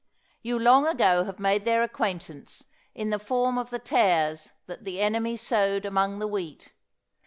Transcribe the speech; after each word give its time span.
You 0.41 0.57
long 0.57 0.87
ago 0.87 1.25
have 1.25 1.37
made 1.37 1.63
their 1.63 1.83
acquaintance 1.83 2.65
in 2.95 3.11
the 3.11 3.19
form 3.19 3.59
of 3.59 3.69
the 3.69 3.77
tares 3.77 4.51
that 4.65 4.83
the 4.83 4.99
enemy 4.99 5.37
sowed 5.37 5.85
among 5.85 6.17
the 6.17 6.27
wheat. 6.27 6.73